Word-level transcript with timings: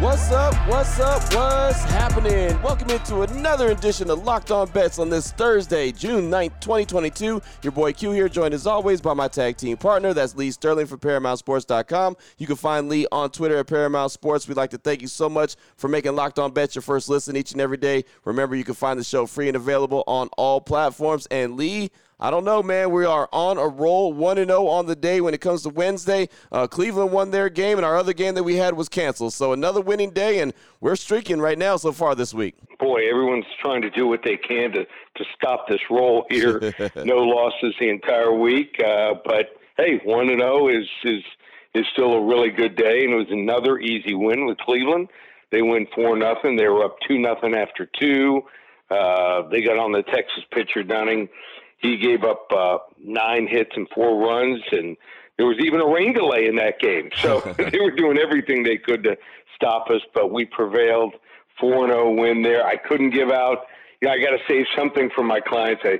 What's 0.00 0.30
up? 0.30 0.54
What's 0.66 0.98
up? 0.98 1.20
What's 1.34 1.82
happening? 1.82 2.60
Welcome 2.62 2.88
into 2.88 3.20
another 3.20 3.70
edition 3.70 4.08
of 4.08 4.24
Locked 4.24 4.50
On 4.50 4.66
Bets 4.66 4.98
on 4.98 5.10
this 5.10 5.32
Thursday, 5.32 5.92
June 5.92 6.30
9th, 6.30 6.58
2022. 6.60 7.42
Your 7.62 7.70
boy 7.70 7.92
Q 7.92 8.12
here, 8.12 8.26
joined 8.26 8.54
as 8.54 8.66
always 8.66 9.02
by 9.02 9.12
my 9.12 9.28
tag 9.28 9.58
team 9.58 9.76
partner. 9.76 10.14
That's 10.14 10.34
Lee 10.34 10.52
Sterling 10.52 10.86
from 10.86 11.00
ParamountSports.com. 11.00 12.16
You 12.38 12.46
can 12.46 12.56
find 12.56 12.88
Lee 12.88 13.06
on 13.12 13.28
Twitter 13.28 13.58
at 13.58 13.66
Paramount 13.66 14.10
Sports. 14.10 14.48
We'd 14.48 14.56
like 14.56 14.70
to 14.70 14.78
thank 14.78 15.02
you 15.02 15.08
so 15.08 15.28
much 15.28 15.56
for 15.76 15.88
making 15.88 16.16
Locked 16.16 16.38
On 16.38 16.50
Bets 16.50 16.74
your 16.76 16.82
first 16.82 17.10
listen 17.10 17.36
each 17.36 17.52
and 17.52 17.60
every 17.60 17.76
day. 17.76 18.06
Remember, 18.24 18.56
you 18.56 18.64
can 18.64 18.72
find 18.72 18.98
the 18.98 19.04
show 19.04 19.26
free 19.26 19.48
and 19.48 19.56
available 19.56 20.02
on 20.06 20.28
all 20.38 20.62
platforms. 20.62 21.26
And 21.30 21.58
Lee, 21.58 21.90
I 22.22 22.30
don't 22.30 22.44
know, 22.44 22.62
man. 22.62 22.90
We 22.90 23.06
are 23.06 23.30
on 23.32 23.56
a 23.56 23.66
roll, 23.66 24.12
1 24.12 24.36
0 24.36 24.66
on 24.66 24.84
the 24.84 24.94
day 24.94 25.22
when 25.22 25.32
it 25.32 25.40
comes 25.40 25.62
to 25.62 25.70
Wednesday. 25.70 26.28
Uh, 26.52 26.66
Cleveland 26.66 27.12
won 27.12 27.30
their 27.30 27.48
game, 27.48 27.78
and 27.78 27.84
our 27.84 27.96
other 27.96 28.12
game 28.12 28.34
that 28.34 28.42
we 28.42 28.56
had 28.56 28.74
was 28.74 28.90
canceled. 28.90 29.32
So 29.32 29.54
another 29.54 29.80
winning 29.80 30.10
day, 30.10 30.40
and 30.40 30.52
we're 30.80 30.96
streaking 30.96 31.40
right 31.40 31.56
now 31.56 31.78
so 31.78 31.92
far 31.92 32.14
this 32.14 32.34
week. 32.34 32.56
Boy, 32.78 33.08
everyone's 33.08 33.46
trying 33.62 33.80
to 33.82 33.90
do 33.90 34.06
what 34.06 34.20
they 34.22 34.36
can 34.36 34.70
to, 34.72 34.84
to 34.84 35.24
stop 35.34 35.66
this 35.66 35.80
roll 35.90 36.26
here. 36.28 36.60
no 37.04 37.16
losses 37.16 37.74
the 37.80 37.88
entire 37.88 38.34
week. 38.34 38.76
Uh, 38.84 39.14
but 39.24 39.56
hey, 39.78 40.00
1 40.04 40.28
0 40.28 40.68
is, 40.68 40.86
is, 41.04 41.22
is 41.74 41.86
still 41.94 42.12
a 42.12 42.22
really 42.22 42.50
good 42.50 42.76
day, 42.76 43.04
and 43.04 43.14
it 43.14 43.16
was 43.16 43.30
another 43.30 43.78
easy 43.78 44.14
win 44.14 44.44
with 44.44 44.58
Cleveland. 44.58 45.08
They 45.50 45.62
win 45.62 45.86
4 45.94 46.18
nothing. 46.18 46.56
They 46.56 46.68
were 46.68 46.84
up 46.84 46.96
2 47.08 47.18
nothing 47.18 47.54
after 47.54 47.88
two. 47.98 48.42
Uh, 48.90 49.48
they 49.50 49.62
got 49.62 49.78
on 49.78 49.92
the 49.92 50.02
Texas 50.02 50.44
pitcher 50.52 50.82
Dunning 50.82 51.28
he 51.80 51.96
gave 51.96 52.24
up 52.24 52.46
uh, 52.54 52.78
nine 53.02 53.46
hits 53.48 53.70
and 53.74 53.88
four 53.94 54.20
runs, 54.20 54.62
and 54.72 54.96
there 55.36 55.46
was 55.46 55.58
even 55.60 55.80
a 55.80 55.86
rain 55.86 56.12
delay 56.12 56.46
in 56.46 56.56
that 56.56 56.78
game. 56.78 57.10
So 57.16 57.40
they 57.58 57.80
were 57.80 57.90
doing 57.90 58.18
everything 58.18 58.62
they 58.62 58.78
could 58.78 59.02
to 59.04 59.16
stop 59.54 59.90
us, 59.90 60.02
but 60.14 60.32
we 60.32 60.44
prevailed. 60.44 61.14
4 61.60 61.88
0 61.88 62.14
win 62.14 62.42
there. 62.42 62.66
I 62.66 62.76
couldn't 62.76 63.10
give 63.10 63.30
out, 63.30 63.66
you 64.00 64.08
know, 64.08 64.14
I 64.14 64.18
got 64.18 64.30
to 64.30 64.38
save 64.48 64.64
something 64.76 65.10
for 65.14 65.22
my 65.22 65.40
clients. 65.40 65.82
I 65.84 65.98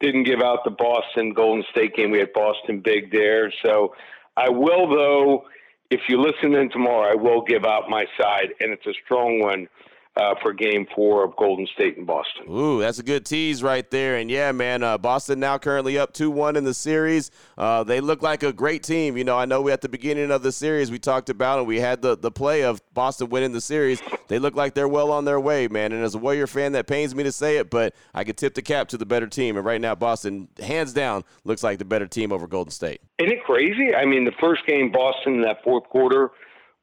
didn't 0.00 0.24
give 0.24 0.40
out 0.40 0.64
the 0.64 0.70
Boston 0.70 1.32
Golden 1.32 1.64
State 1.70 1.94
game. 1.94 2.10
We 2.10 2.18
had 2.18 2.32
Boston 2.32 2.80
big 2.80 3.12
there. 3.12 3.52
So 3.62 3.94
I 4.36 4.48
will, 4.48 4.88
though, 4.88 5.44
if 5.90 6.00
you 6.08 6.20
listen 6.20 6.54
in 6.54 6.70
tomorrow, 6.70 7.12
I 7.12 7.14
will 7.14 7.42
give 7.42 7.64
out 7.64 7.88
my 7.88 8.06
side, 8.18 8.54
and 8.60 8.72
it's 8.72 8.86
a 8.86 8.94
strong 9.04 9.40
one 9.40 9.68
uh, 10.16 10.34
for 10.42 10.52
Game 10.52 10.86
Four 10.94 11.24
of 11.24 11.34
Golden 11.36 11.66
State 11.74 11.96
and 11.96 12.06
Boston. 12.06 12.44
Ooh, 12.50 12.80
that's 12.80 12.98
a 12.98 13.02
good 13.02 13.24
tease 13.24 13.62
right 13.62 13.88
there. 13.90 14.16
And 14.16 14.30
yeah, 14.30 14.52
man, 14.52 14.82
uh, 14.82 14.98
Boston 14.98 15.40
now 15.40 15.58
currently 15.58 15.98
up 15.98 16.12
two 16.12 16.30
one 16.30 16.56
in 16.56 16.64
the 16.64 16.74
series. 16.74 17.30
Uh, 17.56 17.82
they 17.84 18.00
look 18.00 18.22
like 18.22 18.42
a 18.42 18.52
great 18.52 18.82
team. 18.82 19.16
You 19.16 19.24
know, 19.24 19.38
I 19.38 19.46
know 19.46 19.62
we 19.62 19.72
at 19.72 19.80
the 19.80 19.88
beginning 19.88 20.30
of 20.30 20.42
the 20.42 20.52
series 20.52 20.90
we 20.90 20.98
talked 20.98 21.30
about 21.30 21.60
and 21.60 21.68
we 21.68 21.80
had 21.80 22.02
the 22.02 22.16
the 22.16 22.30
play 22.30 22.62
of 22.62 22.82
Boston 22.92 23.30
winning 23.30 23.52
the 23.52 23.60
series. 23.60 24.02
They 24.28 24.38
look 24.38 24.54
like 24.54 24.74
they're 24.74 24.88
well 24.88 25.10
on 25.10 25.24
their 25.24 25.40
way, 25.40 25.68
man. 25.68 25.92
And 25.92 26.04
as 26.04 26.14
a 26.14 26.18
Warrior 26.18 26.46
fan, 26.46 26.72
that 26.72 26.86
pains 26.86 27.14
me 27.14 27.22
to 27.24 27.32
say 27.32 27.56
it, 27.56 27.70
but 27.70 27.94
I 28.14 28.24
could 28.24 28.36
tip 28.36 28.54
the 28.54 28.62
cap 28.62 28.88
to 28.88 28.98
the 28.98 29.06
better 29.06 29.26
team. 29.26 29.56
And 29.56 29.64
right 29.64 29.80
now, 29.80 29.94
Boston, 29.94 30.48
hands 30.62 30.92
down, 30.92 31.24
looks 31.44 31.62
like 31.62 31.78
the 31.78 31.84
better 31.84 32.06
team 32.06 32.32
over 32.32 32.46
Golden 32.46 32.70
State. 32.70 33.00
Isn't 33.18 33.32
it 33.32 33.44
crazy? 33.44 33.94
I 33.94 34.04
mean, 34.04 34.24
the 34.24 34.32
first 34.40 34.66
game, 34.66 34.90
Boston 34.90 35.34
in 35.34 35.42
that 35.42 35.62
fourth 35.64 35.84
quarter 35.84 36.30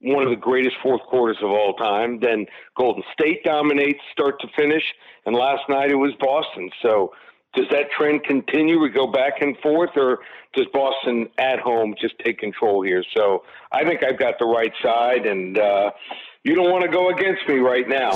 one 0.02 0.24
of 0.24 0.30
the 0.30 0.36
greatest 0.36 0.76
fourth 0.82 1.02
quarters 1.04 1.38
of 1.42 1.50
all 1.50 1.74
time. 1.74 2.20
Then 2.20 2.46
Golden 2.78 3.04
State 3.14 3.44
dominates 3.44 4.00
start 4.12 4.40
to 4.42 4.48
finish, 4.56 4.84
and 5.26 5.36
last 5.36 5.64
night 5.70 5.92
it 5.92 5.96
was 5.96 6.14
Boston. 6.20 6.70
So 6.82 7.14
does 7.56 7.66
that 7.72 7.90
trend 7.98 8.24
continue? 8.24 8.80
We 8.80 8.90
go 8.90 9.08
back 9.08 9.42
and 9.42 9.58
forth, 9.58 9.92
or 9.96 10.20
does 10.54 10.68
Boston 10.74 11.28
at 11.38 11.60
home 11.60 11.96
just 12.00 12.18
take 12.20 12.38
control 12.38 12.84
here? 12.84 13.04
So 13.16 13.44
I 13.72 13.84
think 13.84 14.04
I've 14.04 14.20
got 14.20 14.40
the 14.40 14.46
right 14.46 14.74
side, 14.82 15.26
and 15.26 15.58
uh, 15.58 15.92
you 16.44 16.56
don't 16.56 16.72
want 16.72 16.84
to 16.84 16.90
go 16.90 17.10
against 17.10 17.48
me 17.48 17.56
right 17.56 17.88
now. 17.88 18.12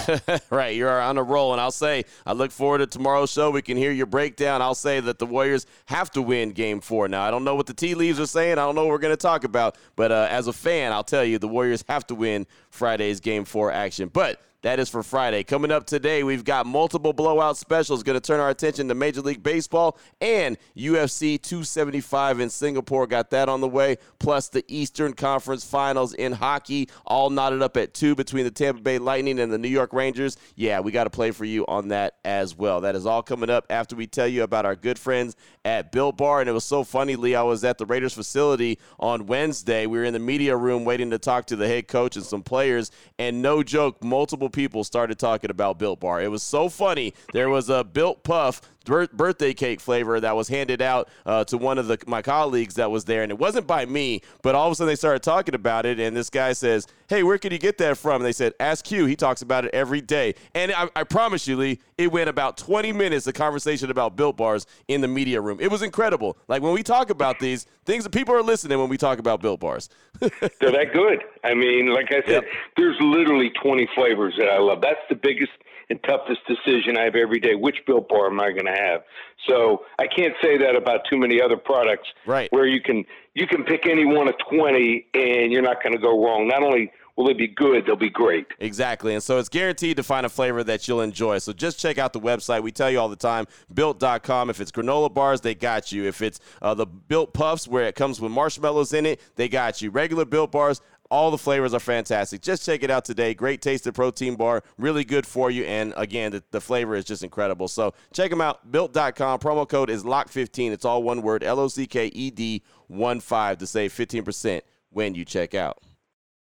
right, 0.50 0.75
you're 0.75 1.01
on 1.01 1.17
a 1.17 1.23
roll, 1.23 1.51
and 1.51 1.59
I'll 1.59 1.72
say 1.72 2.06
I 2.25 2.34
look 2.34 2.51
forward 2.51 2.78
to 2.78 2.88
tomorrow's 2.88 3.31
show. 3.31 3.51
We 3.51 3.61
can 3.61 3.75
hear 3.75 3.91
your 3.91 4.06
breakdown. 4.06 4.61
I'll 4.61 4.75
say 4.75 5.00
that 5.01 5.19
the 5.19 5.25
Warriors 5.25 5.66
have 5.88 6.09
to 6.11 6.22
win 6.22 6.51
Game 6.51 6.79
Four. 6.79 7.07
Now 7.09 7.23
I 7.23 7.31
don't 7.31 7.44
know 7.44 7.56
what 7.56 7.67
the 7.67 7.73
tea 7.73 7.95
leaves 7.95 8.19
are 8.19 8.28
saying. 8.28 8.53
I 8.53 8.66
don't 8.66 8.75
know 8.75 8.85
what 8.85 8.91
we're 8.91 8.97
going 9.00 9.13
to 9.13 9.17
talk 9.17 9.44
about, 9.44 9.78
but 9.95 10.12
uh, 10.12 10.28
as 10.29 10.47
a 10.47 10.53
fan, 10.53 10.94
I'll 10.94 11.03
tell 11.03 11.25
you 11.25 11.38
the 11.38 11.47
Warriors 11.47 11.83
have 11.89 12.07
to 12.07 12.16
win 12.16 12.47
Friday's 12.69 13.19
Game 13.19 13.44
Four 13.44 13.72
action. 13.72 14.09
But 14.12 14.39
that 14.63 14.79
is 14.79 14.90
for 14.90 15.03
Friday. 15.03 15.44
Coming 15.44 15.72
up 15.72 15.85
today, 15.85 16.24
we've 16.24 16.46
got 16.46 16.66
multiple 16.66 17.12
blowout 17.12 17.57
specials. 17.57 18.01
Going 18.01 18.16
to 18.16 18.25
turn 18.25 18.40
our 18.40 18.50
attention 18.50 18.88
to 18.88 18.96
Major 18.96 19.19
League 19.19 19.44
Baseball 19.44 19.97
and 20.22 20.57
UFC 20.75 21.40
275 21.41 22.40
in 22.40 22.50
Singapore. 22.50 23.06
Got 23.06 23.29
that 23.31 23.50
on 23.50 23.59
the 23.59 23.68
way. 23.68 23.97
Plus 24.19 24.47
the 24.47 24.63
Eastern 24.69 25.13
Conference 25.13 25.66
Finals 25.66 26.13
in 26.13 26.31
hockey, 26.31 26.90
all 27.06 27.29
knotted 27.29 27.62
up 27.62 27.75
at 27.75 27.94
two 27.94 28.16
between 28.16 28.46
the 28.46 28.51
Tampa 28.51 28.81
Bay 28.81 29.00
Lightning 29.00 29.38
and 29.40 29.51
the 29.51 29.57
New 29.57 29.68
York 29.68 29.91
Rangers. 29.91 30.38
Yeah, 30.56 30.80
we 30.80 30.94
got 30.94 31.03
to 31.03 31.09
play 31.09 31.31
for 31.31 31.44
you 31.44 31.66
on 31.68 31.90
that 31.90 32.16
as 32.24 32.57
well. 32.57 32.80
That 32.81 32.95
is 32.95 33.06
all 33.06 33.22
coming 33.22 33.50
up 33.50 33.66
after 33.69 33.97
we 33.97 34.07
tell 34.07 34.28
you 34.28 34.44
about 34.44 34.66
our 34.66 34.78
good 34.78 34.97
friends 34.97 35.35
at 35.66 35.91
Built 35.91 36.16
Bar. 36.16 36.40
And 36.40 36.50
it 36.50 36.53
was 36.53 36.63
so 36.63 36.85
funny, 36.85 37.18
Lee. 37.18 37.35
I 37.35 37.44
was 37.44 37.66
at 37.66 37.78
the 37.78 37.85
Raiders 37.85 38.13
facility 38.13 38.80
on 38.97 39.25
Wednesday. 39.25 39.88
We 39.88 39.97
were 39.97 40.06
in 40.06 40.13
the 40.13 40.19
media 40.19 40.56
room 40.56 40.85
waiting 40.85 41.12
to 41.12 41.19
talk 41.19 41.47
to 41.47 41.57
the 41.57 41.68
head 41.68 41.90
coach 41.90 42.16
and 42.16 42.24
some 42.24 42.44
players. 42.44 42.91
And 43.19 43.41
no 43.41 43.62
joke, 43.62 44.01
multiple 44.01 44.50
people 44.53 44.83
started 44.83 45.19
talking 45.19 45.49
about 45.49 45.77
Built 45.77 45.99
Bar. 45.99 46.21
It 46.21 46.29
was 46.31 46.43
so 46.43 46.69
funny. 46.69 47.13
There 47.33 47.49
was 47.49 47.69
a 47.69 47.83
Built 47.83 48.23
Puff 48.23 48.61
birthday 48.83 49.53
cake 49.53 49.79
flavor 49.79 50.19
that 50.19 50.35
was 50.35 50.47
handed 50.47 50.81
out 50.81 51.09
uh, 51.25 51.44
to 51.45 51.57
one 51.57 51.77
of 51.77 51.88
the, 51.88 51.97
my 52.07 52.21
colleagues 52.21 52.75
that 52.75 52.91
was 52.91 53.05
there, 53.05 53.23
and 53.23 53.31
it 53.31 53.38
wasn't 53.38 53.67
by 53.67 53.85
me, 53.85 54.21
but 54.41 54.55
all 54.55 54.67
of 54.67 54.73
a 54.73 54.75
sudden 54.75 54.91
they 54.91 54.95
started 54.95 55.23
talking 55.23 55.55
about 55.55 55.85
it, 55.85 55.99
and 55.99 56.16
this 56.16 56.29
guy 56.29 56.53
says, 56.53 56.88
"Hey, 57.07 57.23
where 57.23 57.38
could 57.38 57.51
you 57.51 57.59
get 57.59 57.77
that 57.77 57.97
from?" 57.97 58.16
And 58.16 58.25
they 58.25 58.31
said, 58.33 58.53
"Ask 58.59 58.85
Q. 58.85 59.05
He 59.05 59.16
talks 59.16 59.41
about 59.41 59.66
it 59.66 59.73
every 59.73 60.01
day." 60.01 60.35
And 60.53 60.71
I, 60.71 60.89
I 60.95 61.03
promise 61.03 61.47
you, 61.47 61.57
Lee, 61.57 61.79
it 61.97 62.11
went 62.11 62.29
about 62.29 62.57
20 62.57 62.91
minutes 62.91 63.27
of 63.27 63.33
conversation 63.33 63.89
about 63.89 64.16
Built 64.16 64.38
Bars 64.38 64.66
in 64.88 65.01
the 65.01 65.07
media 65.07 65.39
room. 65.41 65.59
It 65.59 65.71
was 65.71 65.81
incredible. 65.81 66.38
Like 66.47 66.61
when 66.61 66.73
we 66.73 66.83
talk 66.83 67.09
about 67.09 67.39
these 67.39 67.65
things, 67.85 68.03
that 68.03 68.11
people 68.11 68.35
are 68.35 68.44
listening 68.44 68.79
when 68.79 68.89
we 68.89 68.97
talk 68.97 69.19
about 69.19 69.41
Built 69.41 69.59
Bars. 69.59 69.89
They're 70.19 70.29
that 70.71 70.94
good. 70.94 71.23
I 71.44 71.53
mean, 71.53 71.94
like 71.94 72.07
I 72.09 72.21
said, 72.25 72.44
yep. 72.44 72.45
there's 72.77 72.97
literally 73.00 73.51
20 73.61 73.88
flavors 73.95 74.35
that 74.38 74.50
I 74.50 74.59
love. 74.59 74.81
That's 74.81 75.00
the 75.09 75.15
biggest 75.15 75.51
and 75.89 75.99
toughest 76.03 76.41
decision 76.47 76.97
I 76.97 77.03
have 77.03 77.16
every 77.16 77.39
day. 77.39 77.55
Which 77.55 77.77
Built 77.85 78.09
Bar 78.09 78.27
am 78.27 78.39
I 78.39 78.51
going 78.51 78.66
to 78.66 78.71
have? 78.71 79.01
So 79.47 79.83
I 79.99 80.07
can't 80.07 80.33
say 80.41 80.57
that 80.57 80.75
about 80.75 81.01
too 81.09 81.17
many 81.17 81.41
other 81.41 81.57
products. 81.57 82.07
Right. 82.25 82.51
Where 82.51 82.66
you 82.66 82.81
can 82.81 83.05
you 83.33 83.47
can 83.47 83.63
pick 83.63 83.88
any 83.88 84.05
one 84.05 84.27
of 84.27 84.35
twenty, 84.49 85.07
and 85.13 85.51
you're 85.51 85.61
not 85.61 85.83
going 85.83 85.94
to 85.94 86.01
go 86.01 86.23
wrong. 86.23 86.47
Not 86.47 86.63
only 86.63 86.91
will 87.16 87.29
it 87.29 87.38
be 87.38 87.47
good, 87.47 87.85
they'll 87.85 87.95
be 87.95 88.09
great. 88.09 88.47
Exactly. 88.59 89.13
And 89.13 89.21
so 89.21 89.38
it's 89.38 89.49
guaranteed 89.49 89.97
to 89.97 90.03
find 90.03 90.25
a 90.25 90.29
flavor 90.29 90.63
that 90.63 90.88
you'll 90.88 91.01
enjoy. 91.01 91.38
So 91.39 91.53
just 91.53 91.79
check 91.79 91.97
out 91.97 92.13
the 92.13 92.19
website. 92.19 92.63
We 92.63 92.71
tell 92.71 92.89
you 92.89 93.00
all 93.00 93.09
the 93.09 93.15
time, 93.15 93.45
built.com. 93.73 94.50
If 94.50 94.59
it's 94.59 94.71
granola 94.71 95.13
bars, 95.13 95.41
they 95.41 95.55
got 95.55 95.91
you. 95.91 96.05
If 96.05 96.21
it's 96.21 96.39
uh, 96.61 96.73
the 96.73 96.85
built 96.85 97.33
puffs 97.33 97.67
where 97.67 97.85
it 97.85 97.95
comes 97.95 98.19
with 98.19 98.31
marshmallows 98.31 98.94
in 98.94 99.05
it, 99.05 99.21
they 99.35 99.47
got 99.47 99.81
you. 99.81 99.91
Regular 99.91 100.25
built 100.25 100.51
bars, 100.51 100.81
all 101.13 101.29
the 101.29 101.38
flavors 101.38 101.75
are 101.75 101.79
fantastic. 101.79 102.41
Just 102.41 102.66
check 102.66 102.81
it 102.81 102.90
out 102.90 103.06
today. 103.06 103.35
Great 103.35 103.62
tasted 103.62 103.94
protein 103.94 104.35
bar, 104.35 104.63
really 104.79 105.03
good 105.03 105.28
for 105.28 105.51
you. 105.51 105.63
And 105.63 105.94
again, 105.96 106.31
the, 106.31 106.44
the 106.50 106.59
flavor 106.59 106.96
is 106.96 107.06
just 107.06 107.24
incredible. 107.24 107.68
So 107.68 107.94
check 108.12 108.31
them 108.31 108.41
out. 108.41 108.72
Built.com. 108.72 109.40
Promo 109.40 109.69
code 109.69 109.91
is 109.91 110.03
LOCK15. 110.03 110.72
It's 110.72 110.85
all 110.85 111.03
one 111.03 111.22
word 111.22 111.44
L 111.44 111.59
O 111.59 111.68
C 111.68 111.85
K 111.85 112.07
E 112.07 112.31
D 112.31 112.63
1 112.88 113.19
5 113.19 113.57
to 113.59 113.68
save 113.68 113.94
15% 113.94 114.62
when 114.90 115.13
you 115.13 115.24
check 115.24 115.54
out. 115.54 115.77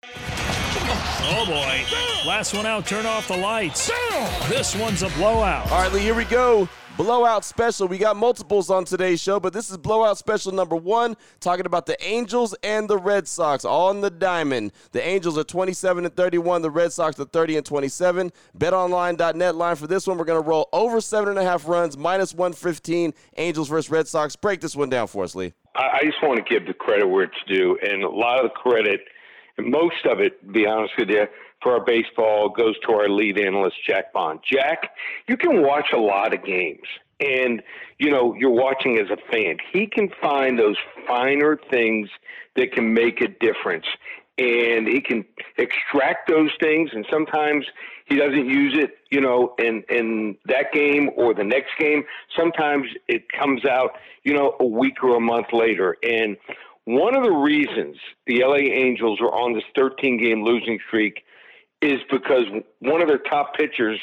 Oh 0.04 1.44
boy. 1.46 2.28
Last 2.28 2.54
one 2.54 2.64
out, 2.64 2.86
turn 2.86 3.06
off 3.06 3.26
the 3.26 3.36
lights. 3.36 3.90
This 4.48 4.76
one's 4.76 5.02
a 5.02 5.08
blowout. 5.10 5.70
All 5.72 5.82
right, 5.82 5.92
Lee, 5.92 6.00
here 6.00 6.14
we 6.14 6.24
go 6.26 6.68
blowout 6.96 7.44
special. 7.44 7.88
We 7.88 7.98
got 7.98 8.16
multiples 8.16 8.70
on 8.70 8.84
today's 8.84 9.20
show, 9.20 9.40
but 9.40 9.52
this 9.52 9.70
is 9.70 9.76
blowout 9.76 10.18
special 10.18 10.52
number 10.52 10.76
one, 10.76 11.16
talking 11.40 11.66
about 11.66 11.86
the 11.86 12.02
Angels 12.04 12.54
and 12.62 12.88
the 12.88 12.98
Red 12.98 13.26
Sox 13.26 13.64
on 13.64 14.00
the 14.00 14.10
diamond. 14.10 14.72
The 14.92 15.06
Angels 15.06 15.36
are 15.38 15.44
27 15.44 16.04
and 16.04 16.14
31, 16.14 16.62
the 16.62 16.70
Red 16.70 16.92
Sox 16.92 17.18
are 17.18 17.24
30 17.24 17.58
and 17.58 17.66
27. 17.66 18.32
BetOnline.net 18.58 19.54
line 19.54 19.76
for 19.76 19.86
this 19.86 20.06
one. 20.06 20.18
We're 20.18 20.24
going 20.24 20.42
to 20.42 20.48
roll 20.48 20.68
over 20.72 21.00
seven 21.00 21.30
and 21.30 21.38
a 21.38 21.44
half 21.44 21.66
runs, 21.66 21.96
minus 21.96 22.32
115. 22.34 23.12
Angels 23.36 23.68
versus 23.68 23.90
Red 23.90 24.06
Sox. 24.08 24.36
Break 24.36 24.60
this 24.60 24.76
one 24.76 24.90
down 24.90 25.06
for 25.06 25.24
us, 25.24 25.34
Lee. 25.34 25.52
I 25.76 26.00
just 26.04 26.22
want 26.22 26.36
to 26.36 26.42
give 26.42 26.66
the 26.66 26.74
credit 26.74 27.08
where 27.08 27.24
it's 27.24 27.34
due, 27.48 27.76
and 27.82 28.04
a 28.04 28.08
lot 28.08 28.38
of 28.38 28.44
the 28.44 28.50
credit, 28.50 29.00
most 29.58 30.06
of 30.08 30.20
it, 30.20 30.40
to 30.46 30.52
be 30.52 30.66
honest 30.66 30.92
with 30.96 31.08
you, 31.08 31.26
for 31.64 31.72
our 31.72 31.84
baseball 31.84 32.48
goes 32.48 32.78
to 32.86 32.92
our 32.92 33.08
lead 33.08 33.40
analyst, 33.40 33.76
Jack 33.84 34.12
Bond. 34.12 34.38
Jack, 34.48 34.90
you 35.26 35.36
can 35.36 35.62
watch 35.62 35.88
a 35.92 35.98
lot 35.98 36.32
of 36.32 36.44
games 36.44 36.86
and 37.20 37.62
you 37.98 38.10
know 38.10 38.34
you're 38.34 38.50
watching 38.50 38.98
as 38.98 39.08
a 39.08 39.16
fan 39.30 39.56
he 39.72 39.86
can 39.86 40.10
find 40.20 40.58
those 40.58 40.74
finer 41.06 41.56
things 41.70 42.08
that 42.56 42.72
can 42.72 42.92
make 42.92 43.20
a 43.20 43.28
difference 43.28 43.86
and 44.38 44.88
he 44.88 45.00
can 45.00 45.24
extract 45.58 46.28
those 46.28 46.50
things. 46.60 46.90
And 46.92 47.06
sometimes 47.10 47.66
he 48.06 48.16
doesn't 48.16 48.48
use 48.48 48.76
it, 48.76 48.98
you 49.10 49.20
know, 49.20 49.54
in 49.58 49.84
in 49.88 50.36
that 50.46 50.72
game 50.72 51.10
or 51.16 51.34
the 51.34 51.44
next 51.44 51.70
game. 51.78 52.04
Sometimes 52.36 52.86
it 53.06 53.28
comes 53.30 53.64
out, 53.64 53.92
you 54.24 54.34
know, 54.34 54.56
a 54.58 54.66
week 54.66 55.02
or 55.02 55.16
a 55.16 55.20
month 55.20 55.46
later. 55.52 55.96
And 56.02 56.36
one 56.84 57.16
of 57.16 57.22
the 57.22 57.30
reasons 57.30 57.96
the 58.26 58.42
LA 58.44 58.56
Angels 58.56 59.20
are 59.20 59.32
on 59.32 59.54
this 59.54 59.64
13 59.76 60.18
game 60.18 60.44
losing 60.44 60.78
streak 60.86 61.24
is 61.84 62.00
because 62.10 62.44
one 62.80 63.00
of 63.02 63.08
their 63.08 63.18
top 63.18 63.54
pitchers 63.54 64.00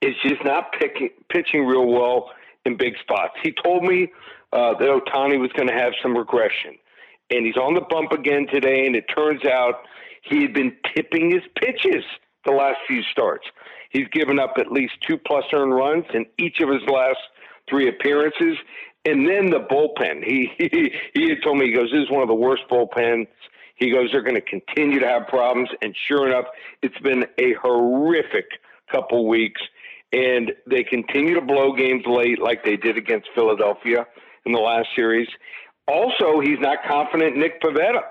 is 0.00 0.14
just 0.22 0.44
not 0.44 0.72
picking, 0.78 1.10
pitching 1.30 1.66
real 1.66 1.86
well 1.86 2.30
in 2.64 2.76
big 2.76 2.94
spots. 3.00 3.34
He 3.42 3.52
told 3.64 3.82
me 3.82 4.08
uh, 4.52 4.74
that 4.78 4.88
Ohtani 4.88 5.38
was 5.40 5.50
going 5.56 5.68
to 5.68 5.74
have 5.74 5.92
some 6.02 6.16
regression 6.16 6.76
and 7.30 7.46
he's 7.46 7.56
on 7.56 7.74
the 7.74 7.82
bump 7.88 8.12
again 8.12 8.46
today. 8.52 8.86
And 8.86 8.94
it 8.94 9.04
turns 9.14 9.44
out 9.44 9.82
he 10.22 10.42
had 10.42 10.52
been 10.52 10.76
tipping 10.94 11.30
his 11.30 11.42
pitches 11.60 12.04
the 12.44 12.52
last 12.52 12.78
few 12.86 13.02
starts. 13.10 13.46
He's 13.90 14.08
given 14.12 14.38
up 14.38 14.54
at 14.58 14.70
least 14.70 14.94
two 15.06 15.18
plus 15.18 15.44
earned 15.52 15.74
runs 15.74 16.04
in 16.14 16.26
each 16.38 16.60
of 16.60 16.68
his 16.68 16.82
last 16.88 17.18
three 17.68 17.88
appearances. 17.88 18.56
And 19.04 19.28
then 19.28 19.50
the 19.50 19.60
bullpen. 19.60 20.24
He 20.24 20.50
he, 20.58 20.92
he 21.14 21.28
had 21.28 21.38
told 21.42 21.58
me 21.58 21.66
he 21.66 21.72
goes, 21.72 21.90
"This 21.92 22.02
is 22.02 22.10
one 22.10 22.22
of 22.22 22.28
the 22.28 22.34
worst 22.34 22.62
bullpens." 22.70 23.28
He 23.76 23.90
goes, 23.90 24.10
"They're 24.12 24.22
going 24.22 24.34
to 24.34 24.40
continue 24.40 25.00
to 25.00 25.06
have 25.06 25.28
problems." 25.28 25.68
And 25.80 25.94
sure 26.08 26.26
enough, 26.26 26.46
it's 26.82 26.98
been 26.98 27.26
a 27.38 27.54
horrific 27.54 28.46
couple 28.90 29.26
weeks. 29.28 29.60
And 30.12 30.52
they 30.66 30.84
continue 30.84 31.34
to 31.34 31.40
blow 31.40 31.72
games 31.72 32.04
late, 32.06 32.40
like 32.40 32.64
they 32.64 32.76
did 32.76 32.96
against 32.96 33.28
Philadelphia 33.34 34.06
in 34.44 34.52
the 34.52 34.60
last 34.60 34.88
series. 34.94 35.28
Also, 35.88 36.40
he's 36.40 36.60
not 36.60 36.78
confident 36.88 37.36
Nick 37.36 37.60
Pivetta 37.60 38.02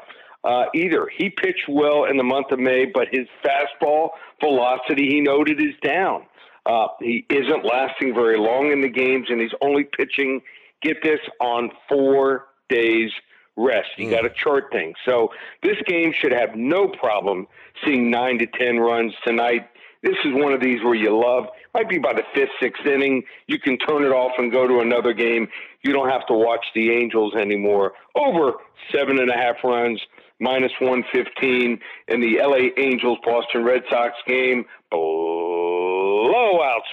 uh, 0.44 0.66
either. 0.74 1.10
He 1.18 1.30
pitched 1.30 1.68
well 1.68 2.06
in 2.06 2.18
the 2.18 2.24
month 2.24 2.52
of 2.52 2.60
May, 2.60 2.86
but 2.86 3.08
his 3.12 3.28
fastball 3.44 4.10
velocity, 4.42 5.08
he 5.08 5.22
noted, 5.22 5.60
is 5.60 5.74
down. 5.82 6.26
Uh, 6.66 6.88
he 7.00 7.26
isn't 7.30 7.66
lasting 7.66 8.14
very 8.14 8.38
long 8.38 8.72
in 8.72 8.82
the 8.82 8.90
games, 8.90 9.28
and 9.30 9.40
he's 9.40 9.54
only 9.62 9.84
pitching, 9.84 10.42
get 10.82 10.98
this, 11.04 11.20
on 11.40 11.70
four 11.88 12.48
days 12.70 13.12
rest. 13.56 13.90
You 13.98 14.08
mm. 14.08 14.12
got 14.12 14.22
to 14.22 14.30
chart 14.30 14.66
things. 14.72 14.96
So 15.06 15.32
this 15.64 15.78
game 15.88 16.14
should 16.14 16.32
have 16.32 16.56
no 16.56 16.88
problem 16.88 17.48
seeing 17.84 18.10
nine 18.10 18.40
to 18.40 18.48
10 18.48 18.80
runs 18.80 19.14
tonight. 19.26 19.68
This 20.04 20.16
is 20.24 20.34
one 20.34 20.54
of 20.54 20.62
these 20.62 20.84
where 20.84 20.94
you 20.94 21.18
love, 21.18 21.46
might 21.74 21.90
be 21.90 21.98
by 21.98 22.14
the 22.14 22.22
fifth, 22.36 22.52
sixth 22.62 22.86
inning, 22.86 23.24
you 23.48 23.58
can 23.58 23.78
turn 23.80 24.04
it 24.04 24.12
off 24.12 24.34
and 24.38 24.52
go 24.52 24.68
to 24.68 24.80
another 24.80 25.14
game. 25.14 25.48
You 25.82 25.94
don't 25.94 26.10
have 26.10 26.28
to 26.28 26.34
watch 26.34 26.64
the 26.76 26.92
Angels 26.92 27.34
anymore. 27.34 27.94
Over 28.14 28.54
seven 28.92 29.20
and 29.20 29.32
a 29.32 29.34
half 29.34 29.56
runs, 29.64 30.00
minus 30.40 30.72
115 30.80 31.80
in 32.08 32.22
the 32.22 32.38
LA 32.40 32.70
Angels 32.78 33.18
Boston 33.26 33.64
Red 33.64 33.82
Sox 33.90 34.14
game. 34.28 34.66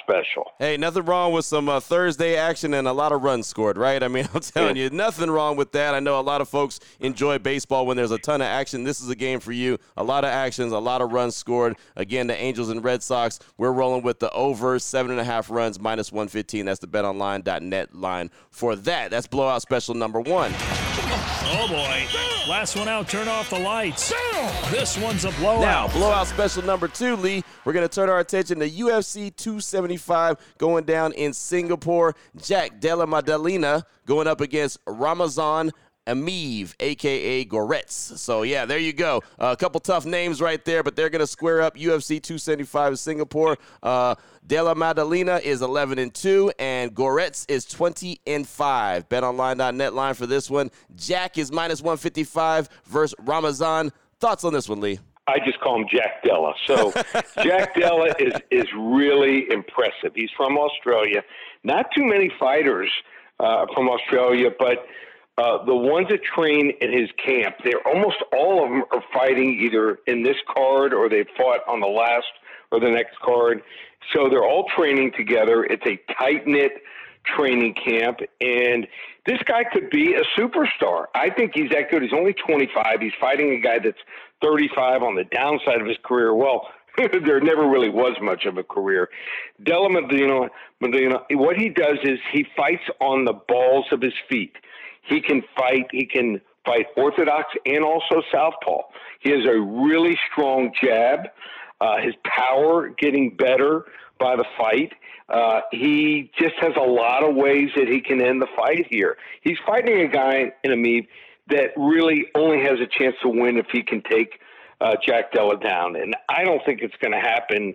Special. 0.03 0.53
Hey, 0.59 0.77
nothing 0.77 1.05
wrong 1.05 1.33
with 1.33 1.45
some 1.45 1.69
uh, 1.69 1.81
Thursday 1.81 2.37
action 2.37 2.75
and 2.75 2.87
a 2.87 2.93
lot 2.93 3.13
of 3.13 3.23
runs 3.23 3.47
scored, 3.47 3.77
right? 3.77 4.03
I 4.03 4.09
mean, 4.09 4.29
I'm 4.35 4.41
telling 4.41 4.77
yeah. 4.77 4.85
you, 4.85 4.91
nothing 4.91 5.31
wrong 5.31 5.57
with 5.57 5.73
that. 5.73 5.95
I 5.95 6.01
know 6.01 6.19
a 6.19 6.23
lot 6.23 6.41
of 6.41 6.49
folks 6.49 6.81
enjoy 7.01 7.39
baseball 7.39 7.87
when 7.87 7.97
there's 7.97 8.11
a 8.11 8.19
ton 8.19 8.41
of 8.41 8.47
action. 8.47 8.85
This 8.85 9.01
is 9.01 9.09
a 9.09 9.17
game 9.17 9.41
for 9.41 9.53
you. 9.53 9.79
A 9.97 10.05
lot 10.05 10.25
of 10.25 10.31
actions, 10.31 10.73
a 10.73 10.79
lot 10.79 11.01
of 11.01 11.13
runs 11.13 11.37
scored. 11.37 11.77
Again, 11.97 12.27
the 12.27 12.37
Angels 12.37 12.69
and 12.69 12.83
Red 12.83 13.03
Sox, 13.03 13.39
we're 13.57 13.73
rolling 13.73 14.03
with 14.03 14.19
the 14.19 14.31
over 14.33 14.79
seven 14.79 15.11
and 15.11 15.21
a 15.21 15.25
half 15.25 15.51
runs, 15.51 15.79
minus 15.81 16.13
115. 16.13 16.67
That's 16.67 16.81
the 16.81 16.87
betonline.net 16.87 17.95
line 17.95 18.31
for 18.51 18.77
that. 18.77 19.11
That's 19.11 19.27
blowout 19.27 19.63
special 19.63 19.95
number 19.95 20.21
one. 20.21 20.53
Oh 21.55 21.67
boy. 21.69 22.07
Last 22.49 22.77
one 22.77 22.89
out, 22.89 23.09
turn 23.09 23.29
off 23.29 23.51
the 23.51 23.59
lights. 23.59 24.13
This 24.71 24.99
one's 24.99 25.25
a 25.25 25.31
blowout. 25.33 25.61
Now, 25.61 25.89
blowout 25.89 26.27
special 26.27 26.65
number 26.65 26.89
two, 26.89 27.15
Lee. 27.15 27.45
We're 27.65 27.73
going 27.73 27.89
to 27.89 27.95
turn 27.95 28.09
our 28.09 28.19
attention 28.19 28.59
to 28.59 28.69
UFC 28.69 29.35
275 29.97 30.57
going 30.59 30.85
down 30.85 31.13
in 31.13 31.33
Singapore. 31.33 32.15
Jack 32.37 32.81
Della 32.81 33.07
Maddalena 33.07 33.85
going 34.07 34.27
up 34.27 34.41
against 34.41 34.79
Ramazan 34.87 35.73
Emeev, 36.07 36.75
aka 36.81 37.45
Goretz. 37.45 38.19
So 38.19 38.43
yeah, 38.43 38.65
there 38.65 38.79
you 38.79 38.93
go. 38.93 39.23
Uh, 39.39 39.53
a 39.53 39.57
couple 39.57 39.81
tough 39.81 40.05
names 40.05 40.41
right 40.41 40.65
there, 40.65 40.83
but 40.83 40.97
they're 40.97 41.11
gonna 41.11 41.27
square 41.27 41.63
up. 41.63 41.77
UFC 41.77 42.21
275 42.21 42.93
in 42.93 42.97
Singapore. 42.97 43.57
Uh, 43.83 44.17
Della 44.45 44.75
Maddalena 44.75 45.41
is 45.45 45.63
11 45.63 46.01
and 46.01 46.13
2, 46.13 46.53
and 46.59 46.93
Goretz 46.93 47.49
is 47.49 47.65
20 47.65 48.21
and 48.27 48.49
5. 48.49 49.09
BetOnline.net 49.09 49.95
line 49.95 50.15
for 50.15 50.27
this 50.27 50.51
one. 50.51 50.73
Jack 50.97 51.39
is 51.39 51.53
minus 51.53 51.81
155 51.81 52.69
versus 52.87 53.15
Ramazan. 53.21 53.93
Thoughts 54.19 54.43
on 54.43 54.53
this 54.53 54.69
one, 54.69 54.81
Lee? 54.81 54.99
I 55.27 55.39
just 55.45 55.61
call 55.61 55.81
him 55.81 55.87
Jack 55.89 56.23
Della. 56.25 56.53
So 56.67 56.93
Jack 57.43 57.75
Della 57.75 58.15
is 58.19 58.35
is 58.51 58.67
really 58.77 59.47
impressive. 59.51 60.13
He's 60.15 60.31
from 60.37 60.59
Australia. 60.59 61.23
Not 61.65 61.87
too 61.97 62.05
many 62.05 62.31
fighters 62.41 62.91
uh, 63.39 63.67
from 63.75 63.89
Australia, 63.89 64.51
but 64.59 64.87
uh, 65.39 65.65
the 65.65 65.75
ones 65.75 66.09
that 66.11 66.21
train 66.23 66.73
in 66.81 66.93
his 66.93 67.09
camp, 67.25 67.57
they're 67.65 67.87
almost 67.87 68.17
all 68.33 68.65
of 68.65 68.71
them 68.71 68.85
are 68.93 69.03
fighting 69.13 69.59
either 69.61 69.99
in 70.07 70.23
this 70.23 70.37
card 70.53 70.93
or 70.93 71.09
they 71.09 71.25
fought 71.37 71.61
on 71.69 71.81
the 71.81 71.87
last 71.87 72.27
or 72.71 72.81
the 72.81 72.91
next 72.91 73.19
card. 73.21 73.63
So 74.13 74.29
they're 74.29 74.45
all 74.45 74.67
training 74.77 75.13
together. 75.17 75.65
It's 75.65 75.87
a 75.87 75.99
tight 76.19 76.47
knit 76.47 76.73
training 77.25 77.75
camp, 77.75 78.19
and 78.41 78.87
this 79.27 79.39
guy 79.47 79.63
could 79.73 79.89
be 79.91 80.15
a 80.15 80.25
superstar. 80.39 81.05
I 81.15 81.31
think 81.31 81.53
he's 81.55 81.71
that 81.71 81.91
good. 81.91 82.03
He's 82.03 82.13
only 82.13 82.35
25. 82.35 83.01
He's 83.01 83.13
fighting 83.21 83.53
a 83.53 83.61
guy 83.61 83.79
that's 83.79 83.99
35 84.43 85.03
on 85.03 85.15
the 85.15 85.25
downside 85.25 85.81
of 85.81 85.87
his 85.87 85.99
career. 86.05 86.35
Well, 86.35 86.69
there 86.97 87.41
never 87.41 87.69
really 87.69 87.89
was 87.89 88.17
much 88.21 88.45
of 88.45 88.59
a 88.59 88.63
career. 88.63 89.09
Della 89.63 89.91
Medina, 89.91 90.49
Medina, 90.81 91.23
what 91.31 91.57
he 91.57 91.69
does 91.69 91.99
is 92.03 92.19
he 92.33 92.47
fights 92.57 92.83
on 93.01 93.25
the 93.25 93.33
balls 93.33 93.87
of 93.93 94.01
his 94.03 94.15
feet. 94.29 94.57
He 95.03 95.21
can 95.21 95.43
fight. 95.57 95.87
He 95.91 96.07
can 96.07 96.41
fight 96.65 96.87
orthodox 96.97 97.49
and 97.67 97.85
also 97.85 98.23
southpaw. 98.31 98.83
He 99.21 99.31
has 99.31 99.45
a 99.47 99.61
really 99.61 100.19
strong 100.31 100.73
jab. 100.83 101.29
Uh, 101.81 101.97
his 102.01 102.15
power 102.25 102.91
getting 102.91 103.35
better 103.35 103.87
by 104.21 104.37
the 104.37 104.45
fight. 104.57 104.93
Uh, 105.29 105.61
he 105.73 106.31
just 106.39 106.55
has 106.61 106.73
a 106.77 106.85
lot 106.85 107.29
of 107.29 107.35
ways 107.35 107.71
that 107.75 107.89
he 107.89 108.01
can 108.01 108.23
end 108.23 108.41
the 108.41 108.47
fight 108.55 108.87
here. 108.89 109.17
He's 109.41 109.57
fighting 109.67 110.01
a 110.01 110.09
guy 110.09 110.53
in 110.63 110.73
a 110.73 110.77
Emeev 110.77 111.09
that 111.53 111.71
really 111.77 112.27
only 112.35 112.61
has 112.63 112.79
a 112.81 112.87
chance 112.87 113.15
to 113.23 113.29
win 113.29 113.57
if 113.57 113.67
he 113.73 113.83
can 113.83 114.03
take 114.11 114.41
uh, 114.81 114.95
Jack 115.07 115.33
Della 115.33 115.59
down. 115.59 115.97
And 115.97 116.17
I 116.29 116.45
don't 116.45 116.63
think 116.65 116.81
it's 116.83 116.95
going 117.01 117.13
to 117.13 117.21
happen, 117.21 117.75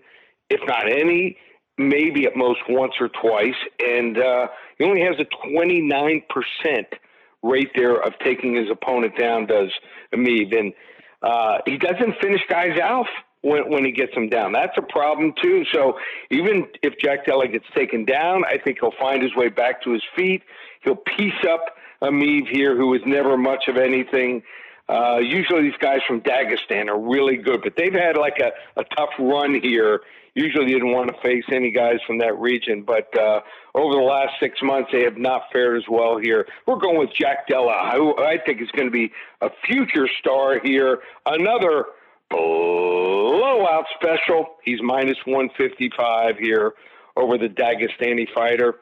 if 0.50 0.60
not 0.68 0.92
any, 0.92 1.38
maybe 1.78 2.26
at 2.26 2.36
most 2.36 2.60
once 2.68 2.94
or 3.00 3.10
twice. 3.10 3.56
And 3.80 4.18
uh, 4.18 4.48
he 4.78 4.86
only 4.86 5.02
has 5.02 5.16
a 5.20 5.26
29% 5.48 6.24
rate 7.44 7.70
there 7.76 8.02
of 8.02 8.14
taking 8.24 8.56
his 8.56 8.70
opponent 8.72 9.18
down, 9.18 9.46
does 9.46 9.72
Emeev. 10.14 10.58
And 10.58 10.74
uh, 11.22 11.60
he 11.66 11.78
doesn't 11.78 12.16
finish 12.22 12.42
guys 12.50 12.78
out 12.80 13.08
when, 13.42 13.70
when 13.70 13.86
he 13.86 13.92
gets 13.92 14.14
them 14.14 14.28
down. 14.28 14.52
That's 14.52 14.78
a 14.78 14.82
problem 14.82 15.34
too. 15.42 15.64
So 15.72 15.98
even 16.32 16.68
if 16.82 16.98
Jack 17.00 17.26
Della 17.26 17.48
gets 17.48 17.66
taken 17.76 18.06
down, 18.06 18.44
I 18.46 18.58
think 18.58 18.80
he'll 18.82 18.94
find 19.00 19.22
his 19.22 19.36
way 19.36 19.50
back 19.50 19.84
to 19.84 19.92
his 19.92 20.04
feet. 20.16 20.44
He'll 20.84 20.96
piece 21.18 21.46
up 21.50 21.77
Emeev 22.02 22.48
here, 22.48 22.76
who 22.76 22.88
was 22.88 23.02
never 23.06 23.38
much 23.38 23.68
of 23.68 23.78
anything. 23.78 24.44
Uh, 24.90 25.18
usually 25.18 25.64
these 25.64 25.78
guys 25.80 26.00
from 26.08 26.22
Dagestan 26.22 26.88
are 26.88 27.00
really 27.00 27.36
good, 27.36 27.62
but 27.62 27.74
they've 27.76 27.94
had 27.94 28.18
like 28.18 28.40
a, 28.40 28.52
a 28.80 28.84
tough 28.96 29.10
run 29.20 29.60
here. 29.62 30.02
Usually 30.34 30.68
didn't 30.68 30.92
want 30.92 31.14
to 31.14 31.22
face 31.22 31.44
any 31.52 31.72
guys 31.72 31.98
from 32.06 32.20
that 32.20 32.38
region, 32.40 32.84
but 32.84 33.16
uh, 33.18 33.42
over 33.74 33.96
the 33.96 34.02
last 34.02 34.34
six 34.40 34.62
months 34.62 34.90
they 34.92 35.02
have 35.02 35.18
not 35.18 35.44
fared 35.52 35.78
as 35.78 35.84
well 35.90 36.18
here. 36.18 36.48
We're 36.66 36.78
going 36.78 36.98
with 36.98 37.10
Jack 37.14 37.48
Della, 37.48 37.92
who 37.96 38.16
I 38.18 38.38
think 38.46 38.62
is 38.62 38.70
going 38.72 38.88
to 38.88 38.92
be 38.92 39.12
a 39.42 39.50
future 39.66 40.08
star 40.20 40.60
here. 40.64 41.00
Another 41.26 41.86
blowout 42.30 43.86
special. 43.96 44.58
He's 44.64 44.82
minus 44.82 45.18
155 45.26 46.38
here 46.38 46.74
over 47.16 47.38
the 47.38 47.50
Dagestani 47.50 48.28
fighter. 48.34 48.76